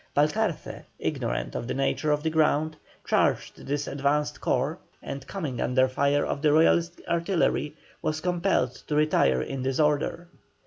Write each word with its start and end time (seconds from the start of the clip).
Balcarce, 0.17 0.85
ignorant 0.97 1.53
of 1.53 1.67
the 1.67 1.75
nature 1.75 2.09
of 2.11 2.23
the 2.23 2.31
ground, 2.31 2.75
charged 3.05 3.67
this 3.67 3.85
advanced 3.85 4.41
corps, 4.41 4.79
and 5.03 5.27
coming 5.27 5.61
under 5.61 5.87
fire 5.87 6.25
of 6.25 6.41
the 6.41 6.51
Royalist 6.51 6.99
artillery, 7.07 7.75
was 8.01 8.19
compelled 8.19 8.73
to 8.87 8.95
retire 8.95 9.43
in 9.43 9.61
disorder. 9.61 10.27